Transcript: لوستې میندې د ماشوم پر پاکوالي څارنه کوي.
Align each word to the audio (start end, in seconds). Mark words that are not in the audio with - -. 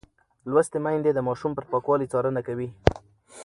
لوستې 0.51 0.77
میندې 0.85 1.11
د 1.13 1.19
ماشوم 1.27 1.51
پر 1.55 1.65
پاکوالي 1.71 2.07
څارنه 2.11 2.41
کوي. 2.47 2.67